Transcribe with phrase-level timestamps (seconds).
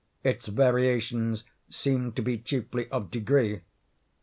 [0.23, 3.61] Its variations seem to be chiefly of degree.